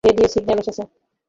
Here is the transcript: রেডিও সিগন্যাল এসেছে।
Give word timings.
রেডিও 0.03 0.27
সিগন্যাল 0.33 0.57
এসেছে। 0.63 0.83